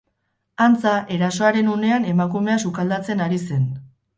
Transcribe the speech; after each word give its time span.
Antza, 0.67 0.93
erasoaren 1.17 1.69
unean 1.75 2.09
emakumea 2.15 2.59
sukaldatzen 2.67 3.23
ari 3.29 3.43
zen. 3.51 3.71